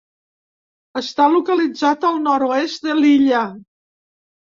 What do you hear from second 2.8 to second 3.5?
de l'illa.